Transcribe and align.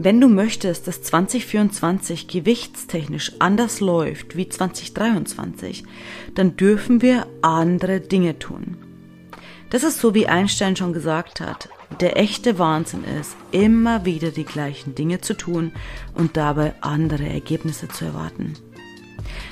Wenn 0.00 0.20
du 0.20 0.28
möchtest, 0.28 0.86
dass 0.86 1.02
2024 1.02 2.28
gewichtstechnisch 2.28 3.32
anders 3.40 3.80
läuft 3.80 4.36
wie 4.36 4.48
2023, 4.48 5.82
dann 6.36 6.56
dürfen 6.56 7.02
wir 7.02 7.26
andere 7.42 7.98
Dinge 7.98 8.38
tun. 8.38 8.76
Das 9.70 9.82
ist 9.82 9.98
so, 9.98 10.14
wie 10.14 10.28
Einstein 10.28 10.76
schon 10.76 10.92
gesagt 10.92 11.40
hat. 11.40 11.68
Der 11.98 12.16
echte 12.16 12.60
Wahnsinn 12.60 13.02
ist, 13.20 13.34
immer 13.50 14.04
wieder 14.04 14.30
die 14.30 14.44
gleichen 14.44 14.94
Dinge 14.94 15.20
zu 15.20 15.34
tun 15.34 15.72
und 16.14 16.36
dabei 16.36 16.74
andere 16.80 17.28
Ergebnisse 17.28 17.88
zu 17.88 18.04
erwarten. 18.04 18.54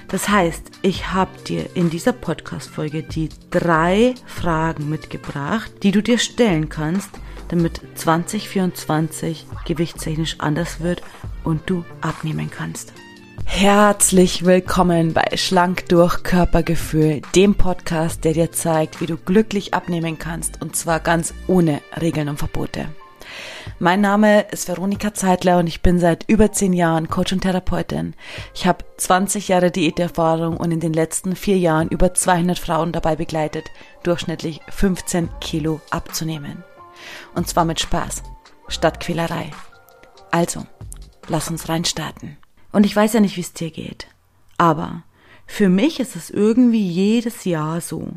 Das 0.07 0.29
heißt, 0.29 0.71
ich 0.83 1.13
habe 1.13 1.37
dir 1.43 1.71
in 1.75 1.91
dieser 1.91 2.13
Podcast-Folge 2.13 3.03
die 3.03 3.31
drei 3.51 4.15
Fragen 4.27 4.89
mitgebracht, 4.89 5.73
die 5.83 5.91
du 5.91 6.05
dir 6.05 6.19
stellen 6.19 6.69
kannst, 6.69 7.11
damit 7.49 7.81
2024 7.95 9.47
gewichtstechnisch 9.67 10.37
anders 10.39 10.81
wird 10.81 11.03
und 11.45 11.63
du 11.69 11.85
abnehmen 12.01 12.51
kannst. 12.51 12.93
Herzlich 13.45 14.45
willkommen 14.45 15.15
bei 15.15 15.37
Schlank 15.37 15.89
durch 15.89 16.23
Körpergefühl, 16.23 17.23
dem 17.35 17.55
Podcast, 17.55 18.25
der 18.25 18.33
dir 18.33 18.53
zeigt, 18.53 19.01
wie 19.01 19.07
du 19.07 19.17
glücklich 19.17 19.73
abnehmen 19.73 20.19
kannst 20.19 20.61
und 20.61 20.77
zwar 20.77 21.01
ganz 21.01 21.33
ohne 21.47 21.81
Regeln 22.01 22.29
und 22.29 22.39
Verbote. 22.39 22.89
Mein 23.79 24.01
Name 24.01 24.43
ist 24.51 24.69
Veronika 24.69 25.13
Zeitler 25.13 25.59
und 25.59 25.67
ich 25.67 25.83
bin 25.83 25.99
seit 25.99 26.25
über 26.29 26.53
zehn 26.53 26.73
Jahren 26.73 27.09
Coach 27.09 27.33
und 27.33 27.41
Therapeutin. 27.41 28.15
Ich 28.55 28.67
habe 28.67 28.85
20 28.97 29.49
Jahre 29.49 29.71
Diäterfahrung 29.71 30.57
und 30.57 30.71
in 30.71 30.81
den 30.81 30.93
letzten 30.93 31.37
vier 31.37 31.59
Jahren 31.59 31.89
über 31.89 32.15
200 32.15 32.59
Frauen 32.59 32.93
dabei 32.93 33.17
begleitet, 33.17 33.65
durchschnittlich 34.03 34.61
15 34.71 35.29
Kilo 35.41 35.81
abzunehmen. 35.91 36.65
Und 37.37 37.47
zwar 37.47 37.67
mit 37.67 37.79
Spaß, 37.81 38.23
statt 38.67 38.99
Quälerei. 38.99 39.51
Also, 40.31 40.67
lass 41.29 41.51
uns 41.51 41.69
reinstarten. 41.69 42.39
Und 42.73 42.87
ich 42.87 42.97
weiß 42.97 43.13
ja 43.13 43.21
nicht, 43.21 43.37
wie 43.37 43.43
es 43.43 43.53
dir 43.53 43.71
geht. 43.71 44.09
Aber 44.57 45.03
für 45.47 45.69
mich 45.69 46.01
ist 46.01 46.17
es 46.17 46.31
irgendwie 46.31 46.89
jedes 46.89 47.45
Jahr 47.45 47.83
so, 47.83 48.15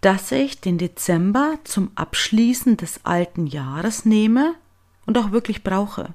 dass 0.00 0.32
ich 0.32 0.58
den 0.58 0.78
Dezember 0.78 1.58
zum 1.64 1.90
Abschließen 1.94 2.78
des 2.78 3.04
alten 3.04 3.46
Jahres 3.46 4.06
nehme 4.06 4.54
und 5.04 5.18
auch 5.18 5.32
wirklich 5.32 5.62
brauche. 5.62 6.14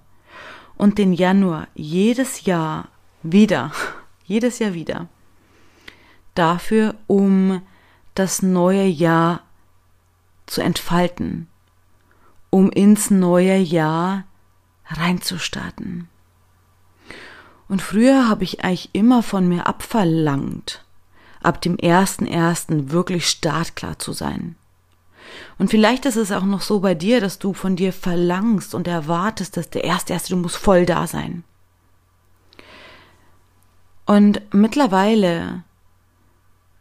Und 0.77 0.97
den 0.97 1.13
Januar 1.13 1.67
jedes 1.75 2.45
Jahr 2.45 2.89
wieder, 3.21 3.71
jedes 4.25 4.57
Jahr 4.57 4.73
wieder. 4.73 5.07
Dafür, 6.33 6.95
um 7.05 7.61
das 8.15 8.41
neue 8.41 8.85
Jahr 8.85 9.43
zu 10.47 10.61
entfalten, 10.61 11.47
um 12.55 12.69
ins 12.69 13.11
neue 13.11 13.57
Jahr 13.57 14.23
reinzustarten. 14.87 16.07
Und 17.67 17.81
früher 17.81 18.29
habe 18.29 18.45
ich 18.45 18.63
eigentlich 18.63 18.91
immer 18.93 19.23
von 19.23 19.49
mir 19.49 19.67
abverlangt, 19.67 20.85
ab 21.43 21.59
dem 21.59 21.77
ersten 21.77 22.25
ersten 22.25 22.91
wirklich 22.91 23.27
startklar 23.27 23.99
zu 23.99 24.13
sein. 24.13 24.55
Und 25.57 25.69
vielleicht 25.69 26.05
ist 26.05 26.15
es 26.15 26.31
auch 26.31 26.45
noch 26.45 26.61
so 26.61 26.79
bei 26.79 26.95
dir, 26.95 27.19
dass 27.19 27.39
du 27.39 27.51
von 27.51 27.75
dir 27.75 27.91
verlangst 27.91 28.73
und 28.73 28.87
erwartest, 28.87 29.57
dass 29.57 29.69
der 29.69 29.83
erste 29.83 30.13
erste, 30.13 30.29
du 30.29 30.37
musst 30.37 30.55
voll 30.55 30.85
da 30.85 31.07
sein. 31.07 31.43
Und 34.05 34.41
mittlerweile 34.53 35.65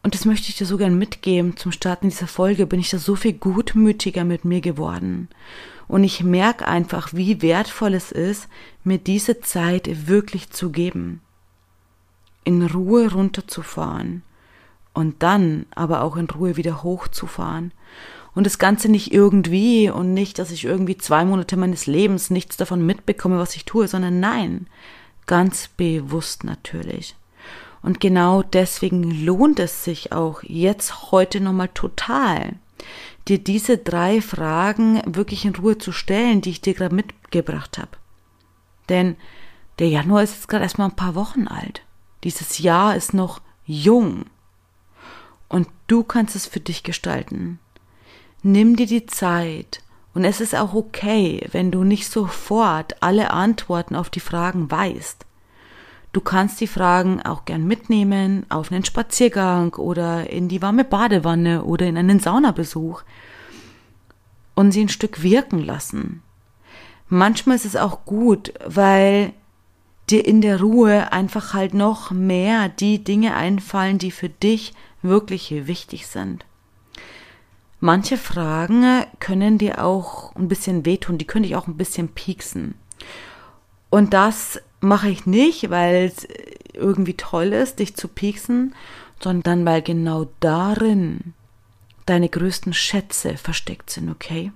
und 0.05 0.15
das 0.15 0.27
möchte 0.27 0.51
ich 0.51 0.57
dir 0.57 0.67
so 0.67 0.77
gern 0.77 0.99
mitgeben 0.99 1.57
zum 1.57 1.73
Starten 1.73 2.11
dieser 2.11 2.27
Folge, 2.27 2.67
bin 2.67 2.79
ich 2.79 2.91
da 2.91 2.99
so 2.99 3.17
viel 3.17 3.33
gutmütiger 3.33 4.25
mit 4.25 4.45
mir 4.45 4.61
geworden. 4.61 5.31
Und 5.89 6.05
ich 6.05 6.23
merke 6.23 6.69
einfach, 6.69 7.15
wie 7.15 7.41
wertvoll 7.41 7.95
es 7.95 8.13
ist, 8.13 8.49
mir 8.85 8.99
diese 8.99 9.41
Zeit 9.41 10.07
wirklich 10.07 10.51
zu 10.51 10.71
geben. 10.71 11.23
In 12.45 12.63
Ruhe 12.67 13.11
runterzufahren 13.13 14.23
und 14.93 15.23
dann 15.23 15.65
aber 15.75 16.03
auch 16.03 16.17
in 16.17 16.29
Ruhe 16.29 16.59
wieder 16.59 16.83
hochzufahren. 16.83 17.73
Und 18.35 18.45
das 18.45 18.59
Ganze 18.59 18.91
nicht 18.91 19.11
irgendwie 19.11 19.89
und 19.89 20.13
nicht, 20.13 20.39
dass 20.39 20.51
ich 20.51 20.67
irgendwie 20.67 20.99
zwei 20.99 21.25
Monate 21.25 21.57
meines 21.57 21.87
Lebens 21.87 22.29
nichts 22.29 22.59
davon 22.59 22.85
mitbekomme, 22.85 23.39
was 23.39 23.57
ich 23.57 23.65
tue, 23.65 23.89
sondern 23.89 24.21
nein, 24.21 24.67
ganz 25.25 25.69
bewusst 25.69 26.45
natürlich. 26.45 27.17
Und 27.85 28.01
genau 28.01 28.43
deswegen 28.43 29.11
lohnt 29.27 29.59
es 29.61 29.85
sich 29.85 30.11
auch 30.11 30.43
jetzt 30.43 31.13
heute 31.13 31.39
nochmal 31.43 31.69
total, 31.69 32.55
dir 33.29 33.39
diese 33.39 33.77
drei 33.77 34.23
Fragen 34.23 35.03
wirklich 35.05 35.45
in 35.45 35.55
Ruhe 35.55 35.77
zu 35.77 35.93
stellen, 35.93 36.41
die 36.41 36.49
ich 36.49 36.63
dir 36.63 36.73
gerade 36.73 36.95
mitgebracht 36.95 37.77
habe. 37.77 37.91
Denn 38.89 39.17
der 39.79 39.91
Januar 39.91 40.23
ist 40.23 40.35
jetzt 40.35 40.49
gerade 40.49 40.65
erstmal 40.65 40.89
ein 40.89 40.97
paar 40.97 41.15
Wochen 41.15 41.47
alt. 41.47 41.83
Dieses 42.25 42.59
Jahr 42.59 42.97
ist 42.97 43.13
noch 43.13 43.43
jung. 43.67 44.25
Und 45.49 45.69
du 45.87 46.05
kannst 46.05 46.37
es 46.37 46.47
für 46.47 46.61
dich 46.61 46.85
gestalten. 46.85 47.59
Nimm 48.43 48.77
dir 48.77 48.87
die 48.87 49.05
Zeit. 49.05 49.83
Und 50.15 50.25
es 50.25 50.41
ist 50.41 50.55
auch 50.55 50.73
okay, 50.73 51.47
wenn 51.53 51.71
du 51.71 51.85
nicht 51.85 52.09
sofort 52.09 53.03
alle 53.03 53.31
Antworten 53.31 53.95
auf 53.95 54.09
die 54.09 54.21
Fragen 54.21 54.71
weißt. 54.71 55.27
Du 56.15 56.21
kannst 56.21 56.61
die 56.61 56.69
Fragen 56.69 57.21
auch 57.23 57.45
gern 57.45 57.67
mitnehmen 57.67 58.47
auf 58.49 58.71
einen 58.71 58.85
Spaziergang 58.85 59.75
oder 59.75 60.31
in 60.31 60.47
die 60.47 60.63
warme 60.63 60.85
Badewanne 60.85 61.65
oder 61.65 61.87
in 61.87 61.99
einen 61.99 62.21
Saunabesuch 62.21 63.03
und 64.55 64.71
sie 64.71 64.83
ein 64.83 64.89
Stück 64.89 65.25
wirken 65.25 65.59
lassen. 65.59 66.23
Manchmal 67.09 67.57
ist 67.57 67.65
es 67.65 67.75
auch 67.75 68.05
gut, 68.05 68.55
weil 68.65 69.33
dir 70.09 70.25
in 70.25 70.41
der 70.41 70.61
Ruhe 70.61 71.13
einfach 71.13 71.53
halt 71.53 71.75
noch 71.75 72.13
mehr 72.13 72.69
die 72.69 73.03
Dinge 73.03 73.35
einfallen, 73.35 73.99
die 73.99 74.13
für 74.13 74.29
dich 74.29 74.73
wirklich 75.03 75.67
wichtig 75.67 76.07
sind. 76.07 76.47
Manche 77.81 78.19
Fragen 78.19 79.05
können 79.19 79.59
dir 79.59 79.85
auch 79.85 80.37
ein 80.37 80.47
bisschen 80.47 80.87
wehtun, 80.87 81.19
die 81.19 81.27
können 81.27 81.43
dich 81.43 81.57
auch 81.57 81.67
ein 81.67 81.77
bisschen 81.77 82.07
pieksen. 82.07 82.77
Und 83.91 84.15
das 84.15 84.61
mache 84.85 85.09
ich 85.09 85.27
nicht, 85.27 85.71
weil 85.71 86.07
es 86.07 86.27
irgendwie 86.73 87.15
toll 87.15 87.53
ist, 87.53 87.79
dich 87.79 87.97
zu 87.97 88.09
pieksen, 88.09 88.75
sondern 89.21 89.65
weil 89.65 89.83
genau 89.83 90.29
darin 90.41 91.35
deine 92.07 92.29
größten 92.29 92.75
Schätze 92.75 93.37
versteckt 93.37 93.91
sind, 93.91 94.11
okay? 94.11 94.53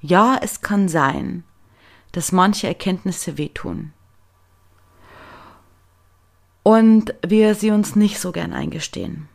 Ja, 0.00 0.38
es 0.42 0.60
kann 0.60 0.88
sein, 0.88 1.44
dass 2.12 2.32
manche 2.32 2.66
Erkenntnisse 2.66 3.38
wehtun. 3.38 3.92
Und 6.62 7.14
wir 7.26 7.54
sie 7.54 7.70
uns 7.70 7.94
nicht 7.94 8.18
so 8.18 8.32
gern 8.32 8.52
eingestehen. 8.52 9.28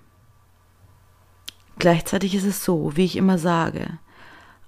Gleichzeitig 1.78 2.36
ist 2.36 2.46
es 2.46 2.64
so, 2.64 2.96
wie 2.98 3.06
ich 3.06 3.16
immer 3.16 3.38
sage, 3.38 4.00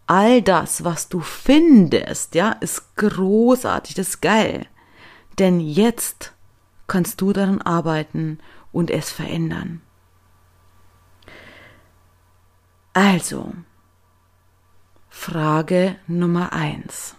all 0.08 0.42
das, 0.42 0.84
was 0.84 1.10
du 1.10 1.22
findest, 1.22 2.36
ja, 2.36 2.52
ist 2.54 2.96
großartig, 2.96 3.96
das 3.96 4.10
ist 4.10 4.22
geil. 4.22 4.68
Denn 5.40 5.60
jetzt 5.60 6.34
kannst 6.88 7.22
du 7.22 7.34
daran 7.34 7.62
arbeiten 7.62 8.40
und 8.72 8.90
es 8.90 9.12
verändern. 9.12 9.82
Also, 12.94 13.54
Frage 15.10 15.96
Nummer 16.08 16.52
eins. 16.52 17.16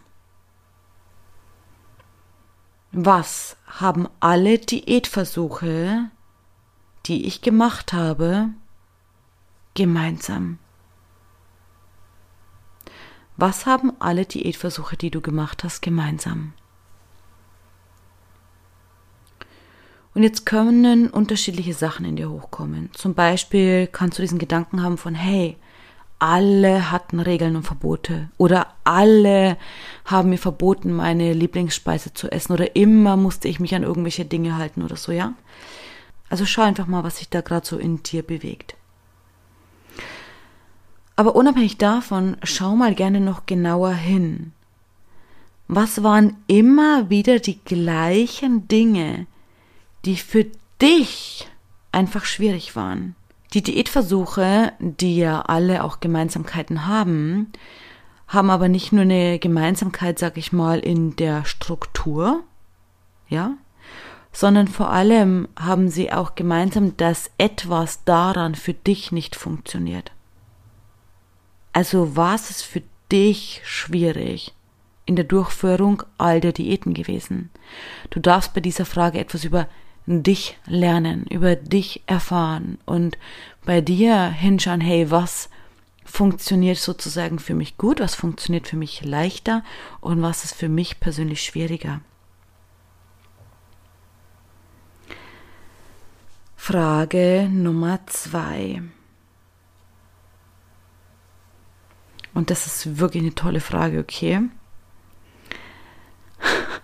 Was 2.90 3.56
haben 3.66 4.06
alle 4.20 4.58
Diätversuche, 4.58 6.10
die 7.06 7.26
ich 7.26 7.40
gemacht 7.40 7.94
habe, 7.94 8.50
gemeinsam? 9.72 10.58
Was 13.38 13.64
haben 13.64 13.92
alle 13.98 14.26
Diätversuche, 14.26 14.98
die 14.98 15.10
du 15.10 15.22
gemacht 15.22 15.64
hast, 15.64 15.80
gemeinsam? 15.80 16.52
Und 20.14 20.23
jetzt 20.23 20.44
können 20.44 21.09
unterschiedliche 21.09 21.73
Sachen 21.73 22.05
in 22.05 22.17
dir 22.17 22.31
hochkommen. 22.31 22.91
Zum 22.93 23.14
Beispiel 23.14 23.87
kannst 23.87 24.19
du 24.19 24.23
diesen 24.23 24.38
Gedanken 24.38 24.82
haben 24.82 24.99
von, 24.99 25.14
hey, 25.14 25.56
alle 26.19 26.93
hatten 26.93 27.19
Regeln 27.19 27.56
und 27.56 27.64
Verbote 27.64 28.29
oder 28.38 28.69
alle 28.85 29.56
haben 30.05 30.31
mir 30.31 30.38
verboten, 30.38 30.93
meine 30.93 31.32
Lieblingsspeise 31.32 32.14
zu 32.14 32.31
essen 32.31 32.53
oder 32.53 32.76
immer 32.76 33.17
musste 33.17 33.49
ich 33.49 33.59
mich 33.59 33.75
an 33.75 33.82
irgendwelche 33.82 34.25
Dinge 34.25 34.56
halten 34.56 34.82
oder 34.82 34.94
so, 34.94 35.11
ja? 35.11 35.35
Also 36.29 36.47
schau 36.47 36.62
einfach 36.62 36.87
mal, 36.87 37.03
was 37.03 37.19
sich 37.19 37.29
da 37.29 37.41
gerade 37.41 37.67
so 37.67 37.76
in 37.76 38.05
dir 38.05 38.23
bewegt. 38.23 38.76
Aber 41.17 41.35
unabhängig 41.35 41.79
davon, 41.79 42.37
schau 42.44 42.76
mal 42.76 42.94
gerne 42.94 43.20
noch 43.20 43.47
genauer 43.47 43.93
hin. 43.93 44.53
Was 45.67 46.05
waren 46.05 46.37
immer 46.47 47.11
wieder 47.11 47.38
die 47.41 47.59
gleichen 47.64 48.69
Dinge, 48.69 49.26
die 50.04 50.16
für 50.16 50.46
dich 50.81 51.49
einfach 51.93 52.25
schwierig 52.25 52.75
waren. 52.76 53.14
Die 53.54 53.62
Diätversuche, 53.62 54.72
die 54.78 55.16
ja 55.16 55.43
alle 55.43 55.84
auch 55.84 56.00
Gemeinsamkeiten 56.00 56.87
haben, 56.87 57.52
haben 58.26 58.50
aber 58.50 58.69
nicht 58.69 58.93
nur 58.93 59.02
eine 59.02 59.38
Gemeinsamkeit, 59.38 60.19
sag 60.19 60.38
ich 60.38 60.52
mal, 60.52 60.78
in 60.78 61.16
der 61.16 61.44
Struktur, 61.44 62.43
ja, 63.28 63.54
sondern 64.32 64.69
vor 64.69 64.90
allem 64.90 65.49
haben 65.56 65.90
sie 65.90 66.10
auch 66.10 66.34
gemeinsam, 66.34 66.96
dass 66.96 67.31
etwas 67.37 68.04
daran 68.04 68.54
für 68.54 68.72
dich 68.72 69.12
nicht 69.12 69.37
funktioniert. 69.37 70.12
Also 71.75 72.16
was 72.16 72.50
ist 72.50 72.62
für 72.62 72.82
dich 73.10 73.60
schwierig 73.64 74.54
in 75.04 75.16
der 75.16 75.26
Durchführung 75.26 76.02
all 76.16 76.40
der 76.40 76.52
Diäten 76.52 76.94
gewesen? 76.94 77.50
Du 78.08 78.20
darfst 78.20 78.54
bei 78.54 78.60
dieser 78.60 78.87
Frage 78.87 79.19
etwas 79.19 79.44
über 79.44 79.69
dich 80.06 80.58
lernen, 80.66 81.26
über 81.28 81.56
dich 81.56 82.02
erfahren 82.06 82.78
und 82.87 83.19
bei 83.64 83.81
dir 83.81 84.28
hinschauen, 84.28 84.81
hey, 84.81 85.10
was 85.10 85.49
funktioniert 86.04 86.78
sozusagen 86.78 87.38
für 87.38 87.54
mich 87.54 87.78
gut, 87.78 88.00
was 88.00 88.14
funktioniert 88.14 88.66
für 88.69 88.76
mich 88.76 89.04
leichter 89.04 89.62
und 90.00 90.20
was 90.20 90.44
ist 90.44 90.54
für 90.54 90.69
mich 90.69 91.00
persönlich 91.00 91.43
schwieriger. 91.43 92.00
Frage 96.56 97.49
Nummer 97.50 98.00
zwei. 98.06 98.82
Und 102.34 102.50
das 102.50 102.66
ist 102.66 102.99
wirklich 102.99 103.22
eine 103.22 103.34
tolle 103.34 103.60
Frage, 103.60 103.99
okay? 104.00 104.43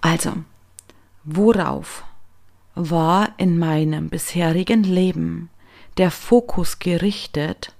Also, 0.00 0.32
worauf 1.24 2.04
war 2.78 3.30
in 3.38 3.58
meinem 3.58 4.08
bisherigen 4.08 4.84
Leben 4.84 5.50
der 5.96 6.12
Fokus 6.12 6.78
gerichtet, 6.78 7.74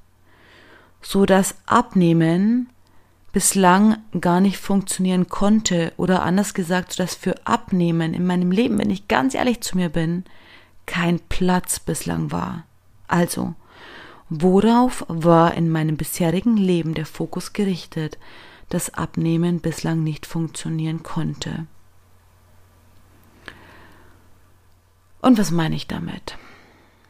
so 1.01 1.25
dass 1.25 1.55
Abnehmen 1.67 2.69
bislang 3.33 3.99
gar 4.21 4.41
nicht 4.41 4.59
funktionieren 4.59 5.29
konnte 5.29 5.93
oder 5.97 6.23
anders 6.23 6.53
gesagt, 6.53 6.93
so 6.93 7.03
dass 7.03 7.15
für 7.15 7.47
Abnehmen 7.47 8.13
in 8.13 8.27
meinem 8.27 8.51
Leben, 8.51 8.79
wenn 8.79 8.91
ich 8.91 9.07
ganz 9.07 9.35
ehrlich 9.35 9.61
zu 9.61 9.77
mir 9.77 9.89
bin, 9.89 10.25
kein 10.87 11.21
Platz 11.29 11.79
bislang 11.79 12.33
war. 12.33 12.65
Also, 13.07 13.55
worauf 14.29 15.05
war 15.09 15.55
in 15.55 15.71
meinem 15.71 15.97
bisherigen 15.97 16.57
Leben 16.57 16.95
der 16.95 17.07
Fokus 17.07 17.53
gerichtet, 17.53 18.19
dass 18.69 18.95
Abnehmen 18.95 19.61
bislang 19.61 20.03
nicht 20.03 20.27
funktionieren 20.27 21.05
konnte? 21.05 21.67
Und 25.21 25.39
was 25.39 25.51
meine 25.51 25.77
ich 25.77 25.87
damit? 25.87 26.37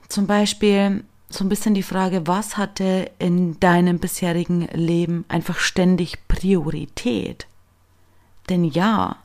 Zum 0.09 0.27
Beispiel 0.27 1.05
so 1.29 1.45
ein 1.45 1.49
bisschen 1.49 1.75
die 1.75 1.83
Frage, 1.83 2.27
was 2.27 2.57
hatte 2.57 3.11
in 3.19 3.61
deinem 3.61 3.99
bisherigen 3.99 4.69
Leben 4.73 5.25
einfach 5.29 5.59
ständig 5.59 6.27
Priorität? 6.27 7.47
Denn 8.49 8.65
ja, 8.65 9.17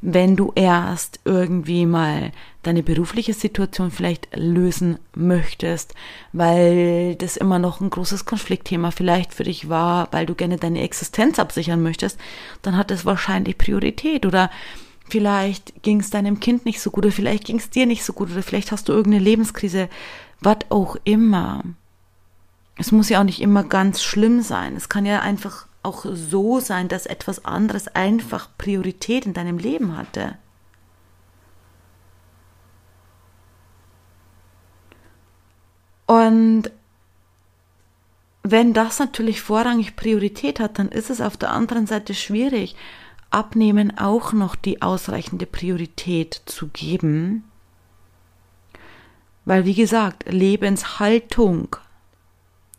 wenn 0.00 0.36
du 0.36 0.52
erst 0.54 1.20
irgendwie 1.24 1.86
mal 1.86 2.32
deine 2.62 2.82
berufliche 2.82 3.34
Situation 3.34 3.90
vielleicht 3.90 4.28
lösen 4.34 4.98
möchtest, 5.14 5.94
weil 6.32 7.16
das 7.16 7.36
immer 7.36 7.58
noch 7.58 7.80
ein 7.80 7.90
großes 7.90 8.24
Konfliktthema 8.24 8.90
vielleicht 8.90 9.34
für 9.34 9.44
dich 9.44 9.68
war, 9.68 10.08
weil 10.12 10.26
du 10.26 10.34
gerne 10.34 10.56
deine 10.56 10.82
Existenz 10.82 11.38
absichern 11.38 11.82
möchtest, 11.82 12.18
dann 12.62 12.76
hat 12.76 12.90
es 12.90 13.04
wahrscheinlich 13.04 13.58
Priorität 13.58 14.24
oder 14.26 14.50
vielleicht 15.10 15.82
ging 15.82 16.00
es 16.00 16.10
deinem 16.10 16.40
Kind 16.40 16.64
nicht 16.64 16.80
so 16.80 16.90
gut 16.90 17.04
oder 17.04 17.12
vielleicht 17.12 17.44
ging 17.44 17.58
es 17.58 17.70
dir 17.70 17.86
nicht 17.86 18.04
so 18.04 18.12
gut 18.12 18.30
oder 18.30 18.42
vielleicht 18.42 18.72
hast 18.72 18.88
du 18.88 18.92
irgendeine 18.92 19.24
Lebenskrise, 19.24 19.88
was 20.40 20.58
auch 20.68 20.96
immer. 21.04 21.62
Es 22.76 22.92
muss 22.92 23.08
ja 23.08 23.20
auch 23.20 23.24
nicht 23.24 23.40
immer 23.40 23.64
ganz 23.64 24.02
schlimm 24.02 24.42
sein. 24.42 24.76
Es 24.76 24.88
kann 24.88 25.04
ja 25.04 25.20
einfach 25.20 25.66
auch 25.82 26.04
so 26.12 26.60
sein, 26.60 26.88
dass 26.88 27.06
etwas 27.06 27.44
anderes 27.44 27.88
einfach 27.88 28.48
Priorität 28.58 29.26
in 29.26 29.34
deinem 29.34 29.58
Leben 29.58 29.96
hatte. 29.96 30.36
Und 36.06 36.70
wenn 38.42 38.72
das 38.72 38.98
natürlich 38.98 39.42
vorrangig 39.42 39.94
Priorität 39.94 40.58
hat, 40.58 40.78
dann 40.78 40.88
ist 40.88 41.10
es 41.10 41.20
auf 41.20 41.36
der 41.36 41.50
anderen 41.50 41.86
Seite 41.86 42.14
schwierig, 42.14 42.76
Abnehmen 43.30 43.96
auch 43.98 44.32
noch 44.32 44.54
die 44.56 44.82
ausreichende 44.82 45.46
Priorität 45.46 46.42
zu 46.46 46.68
geben. 46.68 47.44
Weil, 49.44 49.64
wie 49.64 49.74
gesagt, 49.74 50.30
Lebenshaltung 50.30 51.76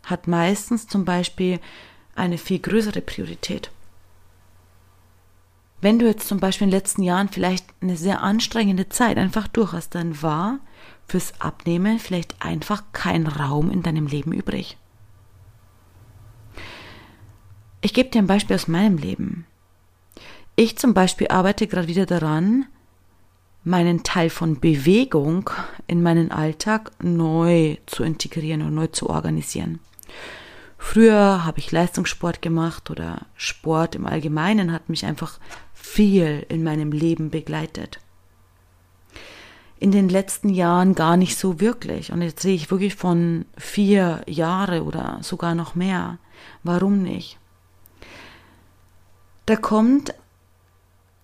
hat 0.04 0.28
meistens 0.28 0.88
zum 0.88 1.06
Beispiel 1.06 1.60
eine 2.16 2.38
viel 2.38 2.60
größere 2.60 3.02
Priorität. 3.02 3.72
Wenn 5.82 5.98
du 5.98 6.08
jetzt 6.08 6.28
zum 6.28 6.40
Beispiel 6.40 6.66
in 6.66 6.72
den 6.72 6.78
letzten 6.78 7.04
Jahren 7.04 7.30
vielleicht 7.30 7.66
eine 7.82 7.96
sehr 7.96 8.22
anstrengende 8.22 8.90
Zeit 8.90 9.18
einfach 9.18 9.48
durch 9.48 9.72
hast, 9.72 9.96
dann 9.96 10.22
war 10.22 10.60
fürs 11.08 11.40
Abnehmen 11.40 12.00
vielleicht 12.00 12.42
einfach 12.42 12.84
kein 12.92 13.28
Raum 13.28 13.72
in 13.72 13.82
deinem 13.82 14.08
Leben 14.08 14.34
übrig. 14.34 14.78
Ich 17.82 17.94
gebe 17.94 18.10
dir 18.10 18.20
ein 18.20 18.28
Beispiel 18.28 18.58
aus 18.58 18.68
meinem 18.68 18.98
Leben. 18.98 19.46
Ich 20.60 20.78
zum 20.78 20.94
Beispiel 20.94 21.30
arbeite 21.30 21.68
gerade 21.68 21.88
wieder 21.88 22.06
daran, 22.06 22.66
meinen 23.64 24.04
Teil 24.04 24.30
von 24.30 24.60
Bewegung 24.60 25.50
in 25.88 26.04
meinen 26.04 26.32
Alltag 26.32 26.92
neu 27.02 27.78
zu 27.86 28.04
integrieren 28.04 28.64
und 28.64 28.76
neu 28.76 28.88
zu 28.88 29.10
organisieren. 29.10 29.80
Früher 30.78 31.46
habe 31.46 31.60
ich 31.60 31.72
Leistungssport 31.72 32.42
gemacht 32.42 32.92
oder 32.92 33.26
Sport 33.36 33.96
im 33.96 34.06
Allgemeinen 34.06 34.74
hat 34.74 34.90
mich 34.90 35.06
einfach 35.06 35.40
viel 35.74 36.46
in 36.50 36.66
meinem 36.66 36.92
Leben 36.92 37.30
begleitet. 37.30 38.02
In 39.80 39.92
den 39.94 40.10
letzten 40.10 40.50
Jahren 40.50 40.94
gar 40.94 41.16
nicht 41.16 41.38
so 41.38 41.62
wirklich. 41.62 42.12
Und 42.12 42.22
jetzt 42.22 42.42
sehe 42.42 42.56
ich 42.56 42.70
wirklich 42.70 42.96
von 42.96 43.46
vier 43.58 44.24
Jahre 44.28 44.84
oder 44.84 45.20
sogar 45.22 45.56
noch 45.56 45.76
mehr. 45.76 46.18
Warum 46.64 47.02
nicht? 47.02 47.38
Da 49.46 49.56
kommt 49.56 50.14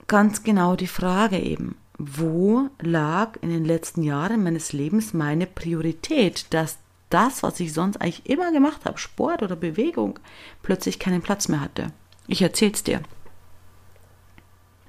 ganz 0.08 0.44
genau 0.44 0.76
die 0.76 0.88
Frage 0.88 1.40
eben, 1.40 1.76
wo 1.98 2.70
lag 2.82 3.38
in 3.42 3.50
den 3.50 3.66
letzten 3.66 4.04
Jahren 4.04 4.44
meines 4.44 4.74
Lebens 4.74 5.14
meine 5.14 5.48
Priorität, 5.48 6.54
dass 6.54 6.78
das, 7.10 7.44
was 7.44 7.60
ich 7.60 7.74
sonst 7.74 7.98
eigentlich 7.98 8.30
immer 8.30 8.52
gemacht 8.52 8.86
habe, 8.86 8.98
Sport 8.98 9.44
oder 9.44 9.56
Bewegung, 9.56 10.20
plötzlich 10.64 11.00
keinen 11.00 11.22
Platz 11.22 11.48
mehr 11.48 11.62
hatte. 11.62 11.92
Ich 12.28 12.42
erzähl's 12.42 12.84
dir. 12.84 13.02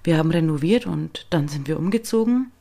Wir 0.02 0.18
haben 0.18 0.30
renoviert 0.30 0.86
und 0.86 1.26
dann 1.30 1.48
sind 1.48 1.68
wir 1.68 1.78
umgezogen. 1.78 2.52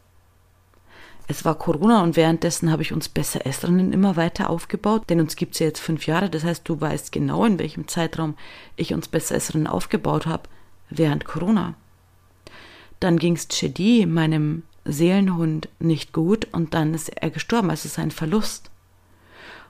Es 1.28 1.44
war 1.44 1.56
Corona 1.56 2.04
und 2.04 2.16
währenddessen 2.16 2.72
habe 2.72 2.84
ich 2.84 2.94
uns 2.94 3.10
besser 3.10 3.48
Esserinnen 3.48 3.94
immer 3.94 4.16
weiter 4.16 4.50
aufgebaut, 4.50 5.10
denn 5.10 5.20
uns 5.20 5.36
gibt's 5.36 5.60
ja 5.60 5.68
jetzt 5.68 5.80
fünf 5.80 6.06
Jahre. 6.06 6.30
Das 6.30 6.44
heißt, 6.44 6.68
du 6.70 6.80
weißt 6.80 7.12
genau, 7.12 7.46
in 7.46 7.58
welchem 7.58 7.88
Zeitraum 7.88 8.36
ich 8.76 8.94
uns 8.94 9.08
besser 9.08 9.36
Esserinnen 9.36 9.68
aufgebaut 9.68 10.28
habe, 10.28 10.44
während 10.90 11.26
Corona. 11.26 11.74
Dann 13.06 13.20
ging's 13.20 13.50
Chedi, 13.50 14.08
meinem 14.08 14.64
Seelenhund, 14.84 15.70
nicht 15.78 16.12
gut 16.12 16.48
und 16.52 16.74
dann 16.74 16.96
ist 16.96 17.10
er 17.10 17.30
gestorben. 17.30 17.70
Also 17.70 17.82
es 17.82 17.92
ist 17.92 18.00
ein 18.00 18.10
Verlust. 18.10 18.72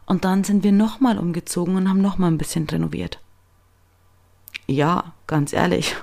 Und 0.05 0.23
dann 0.23 0.45
sind 0.45 0.63
wir 0.63 0.71
nochmal 0.71 1.19
umgezogen 1.19 1.75
und 1.75 1.89
haben 1.89 1.99
nochmal 1.99 2.31
ein 2.31 2.37
bisschen 2.37 2.65
renoviert. 2.69 3.19
Ja, 4.67 5.11
ganz 5.27 5.51
ehrlich, 5.51 5.97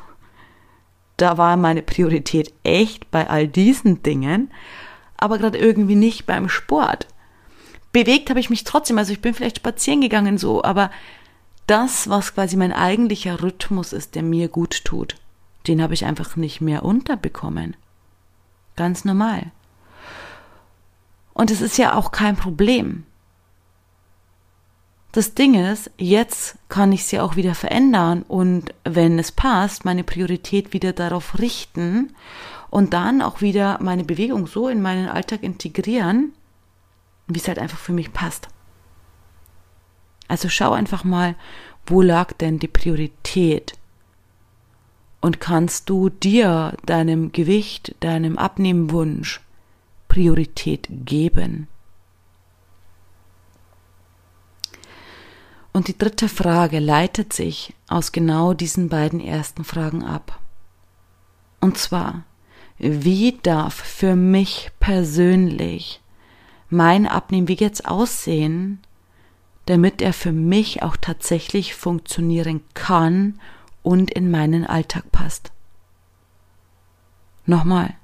da 1.16 1.38
war 1.38 1.56
meine 1.56 1.80
Priorität 1.80 2.52
echt 2.64 3.10
bei 3.10 3.30
all 3.30 3.48
diesen 3.48 4.02
Dingen, 4.02 4.52
aber 5.16 5.38
gerade 5.38 5.56
irgendwie 5.56 5.94
nicht 5.94 6.26
beim 6.26 6.50
Sport. 6.50 7.08
Bewegt 7.92 8.28
habe 8.28 8.40
ich 8.40 8.50
mich 8.50 8.64
trotzdem, 8.64 8.98
also 8.98 9.10
ich 9.10 9.22
bin 9.22 9.32
vielleicht 9.32 9.56
spazieren 9.56 10.02
gegangen 10.02 10.36
so, 10.36 10.62
aber 10.62 10.90
das, 11.66 12.10
was 12.10 12.34
quasi 12.34 12.58
mein 12.58 12.74
eigentlicher 12.74 13.42
Rhythmus 13.42 13.94
ist, 13.94 14.16
der 14.16 14.22
mir 14.22 14.48
gut 14.48 14.84
tut, 14.84 15.16
den 15.66 15.82
habe 15.82 15.94
ich 15.94 16.04
einfach 16.04 16.36
nicht 16.36 16.60
mehr 16.60 16.84
unterbekommen. 16.84 17.76
Ganz 18.76 19.04
normal. 19.04 19.50
Und 21.34 21.50
es 21.50 21.60
ist 21.60 21.78
ja 21.78 21.94
auch 21.94 22.12
kein 22.12 22.36
Problem. 22.36 23.04
Das 25.12 25.34
Ding 25.34 25.54
ist, 25.54 25.90
jetzt 25.98 26.56
kann 26.70 26.90
ich 26.90 27.04
sie 27.04 27.20
auch 27.20 27.36
wieder 27.36 27.54
verändern 27.54 28.22
und 28.22 28.72
wenn 28.84 29.18
es 29.18 29.30
passt, 29.30 29.84
meine 29.84 30.04
Priorität 30.04 30.72
wieder 30.72 30.94
darauf 30.94 31.38
richten 31.38 32.14
und 32.70 32.94
dann 32.94 33.20
auch 33.20 33.42
wieder 33.42 33.78
meine 33.82 34.04
Bewegung 34.04 34.46
so 34.46 34.68
in 34.68 34.80
meinen 34.80 35.08
Alltag 35.08 35.42
integrieren, 35.42 36.32
wie 37.26 37.38
es 37.38 37.46
halt 37.46 37.58
einfach 37.58 37.78
für 37.78 37.92
mich 37.92 38.14
passt. 38.14 38.48
Also 40.28 40.48
schau 40.48 40.72
einfach 40.72 41.04
mal, 41.04 41.34
wo 41.86 42.00
lag 42.00 42.32
denn 42.32 42.58
die 42.58 42.68
Priorität? 42.68 43.74
Und 45.22 45.38
kannst 45.38 45.88
du 45.88 46.08
dir, 46.08 46.76
deinem 46.84 47.30
Gewicht, 47.30 47.94
deinem 48.00 48.36
Abnehmwunsch 48.36 49.40
Priorität 50.08 50.88
geben? 50.90 51.68
Und 55.72 55.86
die 55.86 55.96
dritte 55.96 56.28
Frage 56.28 56.80
leitet 56.80 57.32
sich 57.32 57.72
aus 57.86 58.10
genau 58.10 58.52
diesen 58.52 58.88
beiden 58.88 59.20
ersten 59.20 59.62
Fragen 59.62 60.02
ab. 60.02 60.40
Und 61.60 61.78
zwar, 61.78 62.24
wie 62.78 63.38
darf 63.44 63.74
für 63.74 64.16
mich 64.16 64.72
persönlich 64.80 66.00
mein 66.68 67.06
Abnehmweg 67.06 67.60
jetzt 67.60 67.86
aussehen, 67.86 68.80
damit 69.66 70.02
er 70.02 70.12
für 70.12 70.32
mich 70.32 70.82
auch 70.82 70.96
tatsächlich 70.96 71.76
funktionieren 71.76 72.62
kann 72.74 73.38
und 73.82 74.10
in 74.10 74.30
meinen 74.30 74.66
Alltag 74.66 75.10
passt. 75.12 75.52
Nochmal, 77.44 77.94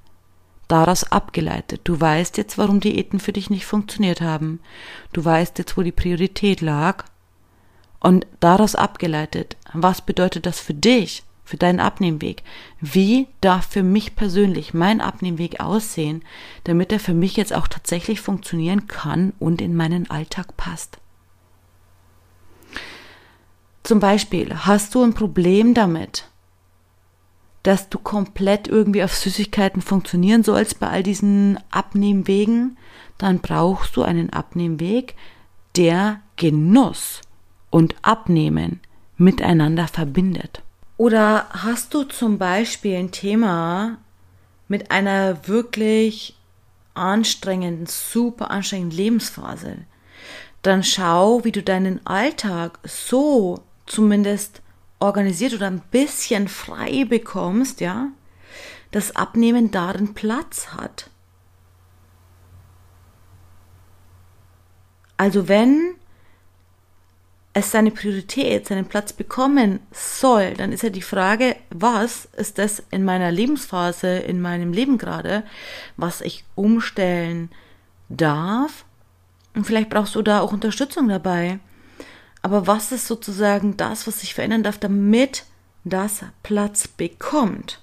daraus 0.67 1.05
abgeleitet, 1.05 1.83
du 1.85 2.01
weißt 2.01 2.37
jetzt, 2.37 2.59
warum 2.59 2.81
Diäten 2.81 3.21
für 3.21 3.33
dich 3.33 3.51
nicht 3.51 3.67
funktioniert 3.67 4.21
haben, 4.21 4.61
du 5.13 5.25
weißt 5.25 5.59
jetzt, 5.59 5.77
wo 5.77 5.83
die 5.83 5.93
Priorität 5.93 6.61
lag, 6.61 7.05
und 8.01 8.27
daraus 8.41 8.75
abgeleitet, 8.75 9.57
was 9.73 10.03
bedeutet 10.03 10.47
das 10.47 10.61
für 10.61 10.75
dich, 10.75 11.25
für 11.45 11.57
deinen 11.57 11.81
Abnehmweg? 11.81 12.43
Wie 12.81 13.27
darf 13.41 13.67
für 13.67 13.83
mich 13.83 14.15
persönlich 14.15 14.75
mein 14.75 15.01
Abnehmweg 15.01 15.61
aussehen, 15.61 16.23
damit 16.65 16.93
er 16.93 17.01
für 17.01 17.15
mich 17.15 17.37
jetzt 17.37 17.55
auch 17.55 17.67
tatsächlich 17.67 18.21
funktionieren 18.21 18.87
kann 18.87 19.33
und 19.39 19.61
in 19.61 19.75
meinen 19.75 20.11
Alltag 20.11 20.57
passt? 20.57 20.99
Zum 23.89 24.01
Beispiel, 24.01 24.55
hast 24.55 24.95
du 24.95 25.03
ein 25.03 25.15
Problem 25.15 25.73
damit, 25.73 26.27
dass 27.63 27.89
du 27.89 27.99
komplett 27.99 28.69
irgendwie 28.69 29.03
auf 29.03 29.15
Süßigkeiten 29.15 29.81
funktionieren 29.81 30.43
sollst 30.43 30.79
bei 30.79 30.91
all 30.91 31.03
diesen 31.03 31.59
Abnehmwegen, 31.71 32.77
dann 33.17 33.39
brauchst 33.39 33.97
du 33.97 34.03
einen 34.03 34.29
Abnehmweg, 34.29 35.15
der 35.75 36.21
Genuss 36.37 37.23
und 37.71 37.97
Abnehmen 38.03 38.81
miteinander 39.17 39.89
verbindet. 39.89 40.61
Oder 40.99 41.47
hast 41.49 41.95
du 41.95 42.03
zum 42.03 42.37
Beispiel 42.37 42.95
ein 42.95 43.11
Thema 43.11 43.97
mit 44.69 44.91
einer 44.91 45.49
wirklich 45.49 46.37
anstrengenden, 46.93 47.87
super 47.87 48.51
anstrengenden 48.51 48.99
Lebensphase, 48.99 49.79
dann 50.61 50.83
schau, 50.83 51.43
wie 51.45 51.53
du 51.53 51.63
deinen 51.63 52.05
Alltag 52.07 52.81
so 52.85 53.63
zumindest 53.89 54.63
organisiert 54.99 55.55
oder 55.55 55.67
ein 55.67 55.83
bisschen 55.91 56.49
frei 56.49 57.05
bekommst, 57.05 57.81
ja, 57.81 58.09
das 58.91 59.17
Abnehmen 59.17 59.71
darin 59.71 60.15
Platz 60.15 60.69
hat. 60.69 61.11
Also 65.17 65.49
wenn 65.49 65.95
es 67.53 67.73
seine 67.73 67.91
Priorität, 67.91 68.69
seinen 68.69 68.87
Platz 68.87 69.13
bekommen 69.13 69.81
soll, 69.91 70.55
dann 70.55 70.71
ist 70.71 70.83
ja 70.85 70.91
die 70.91 71.03
Frage, 71.03 71.57
was 71.71 72.27
ist 72.37 72.59
das 72.59 72.83
in 72.91 73.05
meiner 73.05 73.33
Lebensphase, 73.33 74.19
in 74.19 74.41
meinem 74.41 74.73
Leben 74.73 74.97
gerade, 74.97 75.43
was 75.97 76.21
ich 76.21 76.45
umstellen 76.55 77.51
darf? 78.09 78.85
Und 79.55 79.65
vielleicht 79.65 79.91
brauchst 79.91 80.15
du 80.15 80.23
da 80.23 80.41
auch 80.41 80.53
Unterstützung 80.53 81.09
dabei. 81.09 81.59
Aber 82.43 82.67
was 82.67 82.93
ist 82.93 83.07
sozusagen 83.07 83.77
das, 83.77 84.07
was 84.07 84.21
sich 84.21 84.35
verändern 84.35 84.63
darf, 84.63 84.79
damit 84.79 85.45
das 85.85 86.25
Platz 86.43 86.89
bekommt? 86.89 87.81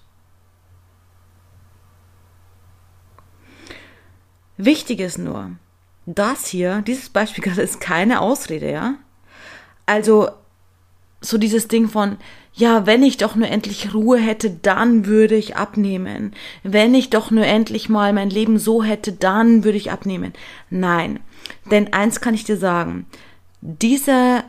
Wichtig 4.58 5.02
ist 5.02 5.18
nur, 5.18 5.52
das 6.06 6.48
hier, 6.48 6.82
dieses 6.82 7.10
Beispiel 7.10 7.44
gerade 7.46 7.62
ist 7.62 7.82
keine 7.82 8.22
Ausrede, 8.22 8.72
ja? 8.72 8.96
Also, 9.86 10.30
so 11.22 11.38
dieses 11.38 11.68
Ding 11.68 11.90
von, 11.90 12.18
ja, 12.54 12.86
wenn 12.86 13.04
ich 13.04 13.18
doch 13.18 13.36
nur 13.36 13.48
endlich 13.50 13.94
Ruhe 13.94 14.18
hätte, 14.18 14.50
dann 14.50 15.06
würde 15.06 15.36
ich 15.36 15.56
abnehmen. 15.58 16.34
Wenn 16.64 16.94
ich 16.94 17.10
doch 17.10 17.32
nur 17.32 17.46
endlich 17.46 17.90
mal 17.90 18.14
mein 18.14 18.30
Leben 18.30 18.58
so 18.58 18.84
hätte, 18.84 19.12
dann 19.12 19.64
würde 19.64 19.78
ich 19.78 19.92
abnehmen. 19.92 20.34
Nein. 20.70 21.20
Denn 21.70 21.94
eins 21.94 22.22
kann 22.22 22.34
ich 22.34 22.46
dir 22.46 22.58
sagen, 22.58 23.08
diese 23.66 24.44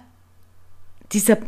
dieser 1.12 1.38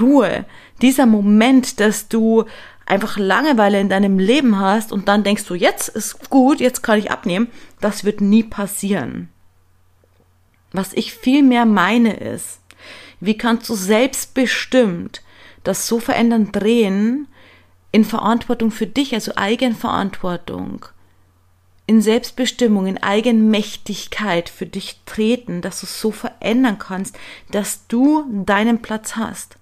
Ruhe, 0.00 0.46
dieser 0.80 1.06
Moment, 1.06 1.80
dass 1.80 2.08
du 2.08 2.44
einfach 2.86 3.18
Langeweile 3.18 3.80
in 3.80 3.88
deinem 3.88 4.18
Leben 4.18 4.58
hast 4.58 4.92
und 4.92 5.08
dann 5.08 5.24
denkst 5.24 5.44
du, 5.44 5.54
jetzt 5.54 5.88
ist 5.88 6.30
gut, 6.30 6.60
jetzt 6.60 6.82
kann 6.82 6.98
ich 6.98 7.10
abnehmen, 7.10 7.48
das 7.80 8.04
wird 8.04 8.20
nie 8.20 8.42
passieren. 8.42 9.28
Was 10.72 10.92
ich 10.94 11.12
viel 11.12 11.42
mehr 11.42 11.66
meine 11.66 12.16
ist, 12.16 12.60
wie 13.20 13.36
kannst 13.36 13.68
du 13.68 13.74
selbstbestimmt 13.74 15.22
das 15.64 15.86
so 15.86 15.98
verändern 15.98 16.50
drehen 16.52 17.26
in 17.92 18.04
Verantwortung 18.04 18.70
für 18.70 18.86
dich, 18.86 19.12
also 19.12 19.32
Eigenverantwortung, 19.36 20.86
in 21.88 22.02
Selbstbestimmung, 22.02 22.86
in 22.86 23.02
Eigenmächtigkeit 23.02 24.50
für 24.50 24.66
dich 24.66 25.00
treten, 25.06 25.62
dass 25.62 25.80
du 25.80 25.86
es 25.86 26.00
so 26.00 26.10
verändern 26.10 26.78
kannst, 26.78 27.18
dass 27.50 27.86
du 27.88 28.26
deinen 28.44 28.82
Platz 28.82 29.16
hast. 29.16 29.56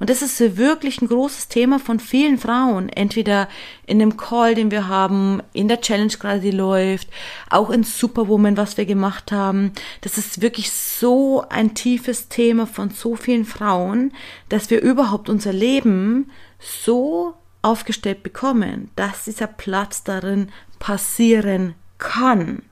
Und 0.00 0.10
das 0.10 0.20
ist 0.20 0.56
wirklich 0.56 1.00
ein 1.00 1.06
großes 1.06 1.46
Thema 1.46 1.78
von 1.78 2.00
vielen 2.00 2.38
Frauen, 2.38 2.88
entweder 2.88 3.48
in 3.86 4.00
dem 4.00 4.16
Call, 4.16 4.56
den 4.56 4.72
wir 4.72 4.88
haben, 4.88 5.40
in 5.52 5.68
der 5.68 5.80
Challenge 5.80 6.12
gerade, 6.18 6.40
die 6.40 6.50
läuft, 6.50 7.08
auch 7.50 7.70
in 7.70 7.84
Superwoman, 7.84 8.56
was 8.56 8.76
wir 8.76 8.86
gemacht 8.86 9.30
haben. 9.30 9.72
Das 10.00 10.18
ist 10.18 10.42
wirklich 10.42 10.72
so 10.72 11.44
ein 11.48 11.74
tiefes 11.74 12.28
Thema 12.28 12.66
von 12.66 12.90
so 12.90 13.14
vielen 13.14 13.44
Frauen, 13.44 14.12
dass 14.48 14.70
wir 14.70 14.82
überhaupt 14.82 15.28
unser 15.28 15.52
Leben 15.52 16.32
so 16.58 17.34
aufgestellt 17.62 18.22
bekommen, 18.22 18.90
dass 18.96 19.24
dieser 19.24 19.46
Platz 19.46 20.04
darin 20.04 20.50
passieren 20.78 21.74
kann. 21.98 22.62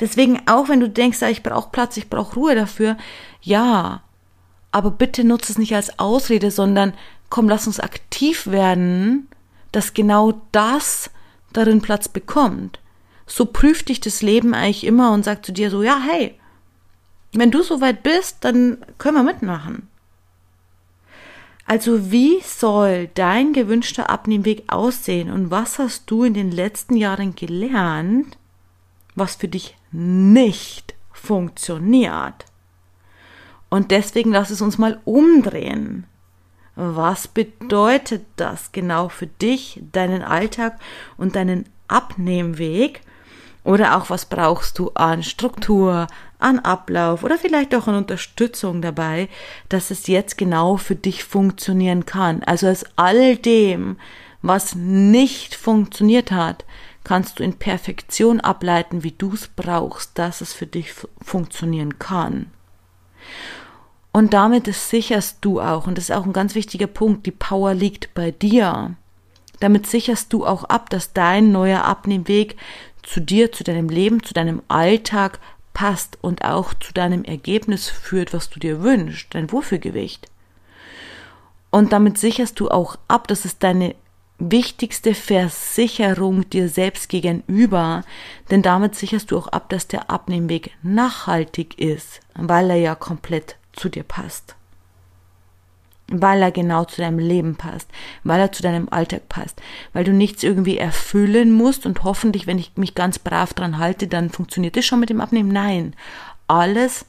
Deswegen, 0.00 0.40
auch 0.46 0.68
wenn 0.68 0.80
du 0.80 0.88
denkst, 0.88 1.20
ich 1.22 1.42
brauche 1.42 1.70
Platz, 1.70 1.96
ich 1.96 2.08
brauche 2.08 2.34
Ruhe 2.34 2.54
dafür, 2.54 2.96
ja, 3.42 4.02
aber 4.70 4.90
bitte 4.90 5.24
nutze 5.24 5.52
es 5.52 5.58
nicht 5.58 5.74
als 5.74 5.98
Ausrede, 5.98 6.50
sondern 6.50 6.94
komm, 7.30 7.48
lass 7.48 7.66
uns 7.66 7.80
aktiv 7.80 8.46
werden, 8.46 9.28
dass 9.72 9.94
genau 9.94 10.40
das 10.52 11.10
darin 11.52 11.82
Platz 11.82 12.08
bekommt. 12.08 12.78
So 13.26 13.44
prüft 13.44 13.88
dich 13.88 14.00
das 14.00 14.22
Leben 14.22 14.54
eigentlich 14.54 14.84
immer 14.84 15.12
und 15.12 15.24
sagt 15.24 15.44
zu 15.44 15.52
dir 15.52 15.70
so, 15.70 15.82
ja, 15.82 15.98
hey, 16.00 16.38
wenn 17.32 17.50
du 17.50 17.62
soweit 17.62 18.02
bist, 18.02 18.38
dann 18.40 18.78
können 18.96 19.16
wir 19.16 19.22
mitmachen. 19.22 19.87
Also 21.68 22.10
wie 22.10 22.40
soll 22.40 23.10
dein 23.12 23.52
gewünschter 23.52 24.08
Abnehmweg 24.08 24.64
aussehen 24.68 25.30
und 25.30 25.50
was 25.50 25.78
hast 25.78 26.10
du 26.10 26.24
in 26.24 26.32
den 26.32 26.50
letzten 26.50 26.96
Jahren 26.96 27.34
gelernt, 27.34 28.38
was 29.14 29.34
für 29.34 29.48
dich 29.48 29.76
nicht 29.92 30.94
funktioniert? 31.12 32.46
Und 33.68 33.90
deswegen 33.90 34.32
lass 34.32 34.48
es 34.48 34.62
uns 34.62 34.78
mal 34.78 34.98
umdrehen. 35.04 36.06
Was 36.74 37.28
bedeutet 37.28 38.24
das 38.36 38.72
genau 38.72 39.10
für 39.10 39.26
dich, 39.26 39.82
deinen 39.92 40.22
Alltag 40.22 40.78
und 41.18 41.36
deinen 41.36 41.66
Abnehmweg? 41.86 43.02
Oder 43.68 43.98
auch 43.98 44.08
was 44.08 44.24
brauchst 44.24 44.78
du 44.78 44.92
an 44.94 45.22
Struktur, 45.22 46.06
an 46.38 46.58
Ablauf 46.58 47.22
oder 47.22 47.36
vielleicht 47.36 47.74
auch 47.74 47.86
an 47.86 47.96
Unterstützung 47.96 48.80
dabei, 48.80 49.28
dass 49.68 49.90
es 49.90 50.06
jetzt 50.06 50.38
genau 50.38 50.78
für 50.78 50.94
dich 50.94 51.22
funktionieren 51.22 52.06
kann. 52.06 52.42
Also 52.44 52.66
aus 52.66 52.86
all 52.96 53.36
dem, 53.36 53.98
was 54.40 54.74
nicht 54.74 55.54
funktioniert 55.54 56.32
hat, 56.32 56.64
kannst 57.04 57.38
du 57.40 57.42
in 57.42 57.58
Perfektion 57.58 58.40
ableiten, 58.40 59.02
wie 59.02 59.12
du 59.12 59.34
es 59.34 59.48
brauchst, 59.48 60.18
dass 60.18 60.40
es 60.40 60.54
für 60.54 60.66
dich 60.66 60.94
funktionieren 61.20 61.98
kann. 61.98 62.46
Und 64.12 64.32
damit 64.32 64.72
sicherst 64.72 65.38
du 65.42 65.60
auch, 65.60 65.86
und 65.86 65.98
das 65.98 66.04
ist 66.04 66.16
auch 66.16 66.24
ein 66.24 66.32
ganz 66.32 66.54
wichtiger 66.54 66.86
Punkt, 66.86 67.26
die 67.26 67.32
Power 67.32 67.74
liegt 67.74 68.14
bei 68.14 68.30
dir. 68.30 68.96
Damit 69.60 69.86
sicherst 69.86 70.32
du 70.32 70.46
auch 70.46 70.64
ab, 70.64 70.88
dass 70.88 71.12
dein 71.12 71.50
neuer 71.50 71.84
Abnehmweg 71.84 72.56
zu 73.08 73.20
dir, 73.20 73.50
zu 73.52 73.64
deinem 73.64 73.88
Leben, 73.88 74.22
zu 74.22 74.34
deinem 74.34 74.62
Alltag 74.68 75.40
passt 75.72 76.18
und 76.20 76.44
auch 76.44 76.74
zu 76.74 76.92
deinem 76.92 77.24
Ergebnis 77.24 77.88
führt, 77.88 78.34
was 78.34 78.50
du 78.50 78.60
dir 78.60 78.82
wünschst, 78.82 79.34
dein 79.34 79.50
Wohlfühlgewicht. 79.50 80.28
Und 81.70 81.92
damit 81.92 82.18
sicherst 82.18 82.60
du 82.60 82.70
auch 82.70 82.96
ab, 83.08 83.28
das 83.28 83.44
ist 83.44 83.62
deine 83.62 83.94
wichtigste 84.38 85.14
Versicherung 85.14 86.48
dir 86.50 86.68
selbst 86.68 87.08
gegenüber, 87.08 88.04
denn 88.50 88.62
damit 88.62 88.94
sicherst 88.94 89.30
du 89.30 89.38
auch 89.38 89.48
ab, 89.48 89.68
dass 89.68 89.88
der 89.88 90.10
Abnehmweg 90.10 90.70
nachhaltig 90.82 91.78
ist, 91.78 92.20
weil 92.34 92.70
er 92.70 92.76
ja 92.76 92.94
komplett 92.94 93.56
zu 93.72 93.88
dir 93.88 94.04
passt 94.04 94.57
weil 96.10 96.42
er 96.42 96.50
genau 96.50 96.84
zu 96.84 97.00
deinem 97.00 97.18
Leben 97.18 97.56
passt, 97.56 97.88
weil 98.24 98.40
er 98.40 98.52
zu 98.52 98.62
deinem 98.62 98.88
Alltag 98.90 99.28
passt, 99.28 99.60
weil 99.92 100.04
du 100.04 100.12
nichts 100.12 100.42
irgendwie 100.42 100.78
erfüllen 100.78 101.52
musst 101.52 101.86
und 101.86 102.02
hoffentlich, 102.04 102.46
wenn 102.46 102.58
ich 102.58 102.72
mich 102.76 102.94
ganz 102.94 103.18
brav 103.18 103.52
dran 103.54 103.78
halte, 103.78 104.08
dann 104.08 104.30
funktioniert 104.30 104.76
es 104.76 104.86
schon 104.86 105.00
mit 105.00 105.10
dem 105.10 105.20
Abnehmen. 105.20 105.50
Nein, 105.50 105.94
alles 106.46 107.04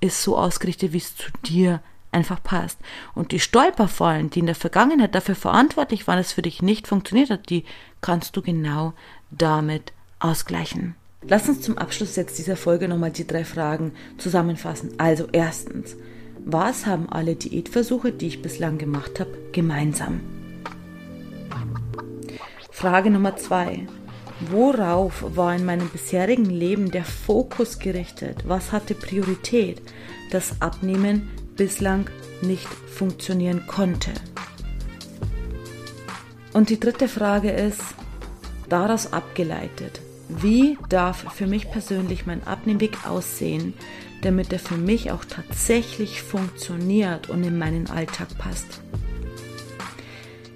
ist 0.00 0.22
so 0.22 0.38
ausgerichtet, 0.38 0.92
wie 0.92 0.98
es 0.98 1.16
zu 1.16 1.30
dir 1.44 1.80
einfach 2.12 2.42
passt. 2.42 2.78
Und 3.14 3.32
die 3.32 3.40
Stolperfallen, 3.40 4.30
die 4.30 4.38
in 4.38 4.46
der 4.46 4.54
Vergangenheit 4.54 5.14
dafür 5.14 5.34
verantwortlich 5.34 6.06
waren, 6.06 6.18
dass 6.18 6.28
es 6.28 6.32
für 6.32 6.42
dich 6.42 6.62
nicht 6.62 6.86
funktioniert 6.86 7.30
hat, 7.30 7.50
die 7.50 7.64
kannst 8.00 8.36
du 8.36 8.42
genau 8.42 8.92
damit 9.30 9.92
ausgleichen. 10.20 10.94
Lass 11.26 11.48
uns 11.48 11.62
zum 11.62 11.78
Abschluss 11.78 12.16
jetzt 12.16 12.38
dieser 12.38 12.56
Folge 12.56 12.86
nochmal 12.86 13.10
die 13.10 13.26
drei 13.26 13.44
Fragen 13.44 13.92
zusammenfassen. 14.18 14.92
Also 14.98 15.26
erstens, 15.32 15.96
was 16.44 16.84
haben 16.84 17.08
alle 17.08 17.36
Diätversuche, 17.36 18.12
die 18.12 18.26
ich 18.26 18.42
bislang 18.42 18.76
gemacht 18.78 19.18
habe, 19.18 19.30
gemeinsam? 19.52 20.20
Frage 22.70 23.10
Nummer 23.10 23.36
zwei. 23.36 23.86
Worauf 24.50 25.24
war 25.36 25.54
in 25.54 25.64
meinem 25.64 25.88
bisherigen 25.88 26.50
Leben 26.50 26.90
der 26.90 27.04
Fokus 27.04 27.78
gerichtet? 27.78 28.44
Was 28.46 28.72
hatte 28.72 28.94
Priorität, 28.94 29.80
das 30.32 30.60
Abnehmen 30.60 31.30
bislang 31.56 32.10
nicht 32.42 32.66
funktionieren 32.66 33.66
konnte? 33.66 34.10
Und 36.52 36.68
die 36.68 36.78
dritte 36.78 37.08
Frage 37.08 37.50
ist, 37.52 37.80
daraus 38.68 39.12
abgeleitet, 39.12 40.00
wie 40.28 40.76
darf 40.88 41.32
für 41.32 41.46
mich 41.46 41.70
persönlich 41.70 42.26
mein 42.26 42.46
Abnehmweg 42.46 43.06
aussehen, 43.06 43.74
damit 44.24 44.52
er 44.52 44.58
für 44.58 44.76
mich 44.76 45.10
auch 45.10 45.24
tatsächlich 45.24 46.22
funktioniert 46.22 47.28
und 47.28 47.44
in 47.44 47.58
meinen 47.58 47.88
Alltag 47.90 48.28
passt? 48.38 48.80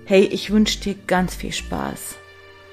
Hey, 0.04 0.25
ich 0.25 0.50
wünsche 0.50 0.80
dir 0.80 0.94
ganz 1.06 1.34
viel 1.34 1.52
Spaß 1.52 2.16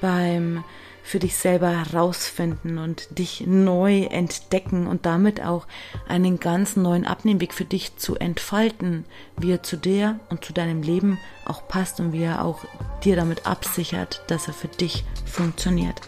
beim 0.00 0.64
für 1.06 1.20
dich 1.20 1.36
selber 1.36 1.68
herausfinden 1.70 2.78
und 2.78 3.16
dich 3.16 3.46
neu 3.46 4.02
entdecken 4.06 4.88
und 4.88 5.06
damit 5.06 5.40
auch 5.40 5.68
einen 6.08 6.40
ganz 6.40 6.74
neuen 6.74 7.06
Abnehmweg 7.06 7.54
für 7.54 7.64
dich 7.64 7.96
zu 7.96 8.16
entfalten, 8.16 9.04
wie 9.38 9.52
er 9.52 9.62
zu 9.62 9.76
dir 9.76 10.18
und 10.30 10.44
zu 10.44 10.52
deinem 10.52 10.82
Leben 10.82 11.18
auch 11.44 11.68
passt 11.68 12.00
und 12.00 12.12
wie 12.12 12.24
er 12.24 12.44
auch 12.44 12.64
dir 13.04 13.14
damit 13.14 13.46
absichert, 13.46 14.24
dass 14.26 14.48
er 14.48 14.54
für 14.54 14.66
dich 14.66 15.04
funktioniert. 15.24 16.00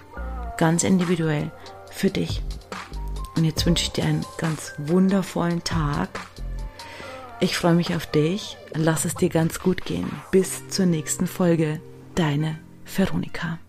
Ganz 0.56 0.82
individuell 0.82 1.52
für 1.92 2.10
dich. 2.10 2.42
Und 3.38 3.44
jetzt 3.44 3.64
wünsche 3.66 3.84
ich 3.84 3.92
dir 3.92 4.02
einen 4.02 4.26
ganz 4.36 4.72
wundervollen 4.78 5.62
Tag. 5.62 6.08
Ich 7.38 7.56
freue 7.56 7.74
mich 7.74 7.94
auf 7.94 8.04
dich. 8.04 8.56
Lass 8.74 9.04
es 9.04 9.14
dir 9.14 9.28
ganz 9.28 9.60
gut 9.60 9.84
gehen. 9.84 10.10
Bis 10.32 10.68
zur 10.68 10.86
nächsten 10.86 11.28
Folge. 11.28 11.80
Deine 12.16 12.58
Veronika. 12.84 13.60